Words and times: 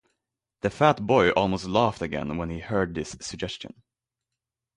The 0.61 0.71
fat 0.71 1.05
boy 1.05 1.29
almost 1.29 1.65
laughed 1.65 2.01
again 2.01 2.35
when 2.37 2.49
he 2.49 2.57
heard 2.57 2.95
this 2.95 3.15
suggestion. 3.21 3.83